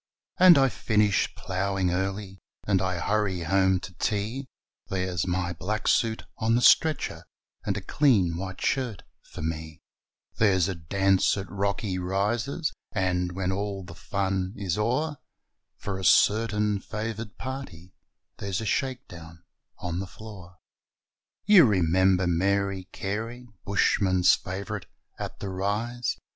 And 0.39 0.57
I 0.57 0.67
finish 0.67 1.31
ploughing 1.35 1.91
early, 1.91 2.39
And 2.65 2.81
I 2.81 2.97
hurry 2.97 3.41
home 3.41 3.79
to 3.81 3.93
tea 3.99 4.47
There's 4.87 5.27
my 5.27 5.53
black 5.53 5.87
suit 5.87 6.23
on 6.39 6.55
the 6.55 6.61
stretcher, 6.63 7.23
And 7.65 7.77
a 7.77 7.81
clean 7.81 8.35
white 8.35 8.59
shirt 8.61 9.03
for 9.21 9.43
me; 9.43 9.79
There's 10.37 10.67
a 10.67 10.73
dance 10.73 11.37
at 11.37 11.47
Rocky 11.51 11.99
Rises, 11.99 12.73
And, 12.91 13.33
when 13.33 13.49
they 13.51 13.55
can 13.55 13.85
dance 14.55 14.75
no 14.75 14.83
more, 14.83 15.17
For 15.77 15.99
a 15.99 16.03
certain 16.03 16.79
favoured 16.79 17.37
party 17.37 17.93
There's 18.37 18.59
a 18.59 18.65
shakedown 18.65 19.43
on 19.77 19.99
the 19.99 20.07
floor. 20.07 20.57
You 21.45 21.63
remember 21.65 22.25
Mary 22.25 22.85
Carey, 22.91 23.45
Bushmen's 23.65 24.33
favourite 24.33 24.87
at 25.19 25.39
The 25.39 25.49
Rise? 25.49 26.17